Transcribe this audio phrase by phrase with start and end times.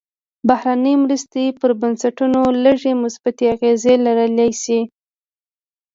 [0.47, 4.79] بهرنۍ مرستې پر بنسټونو لږې مثبتې اغېزې لرلی شي.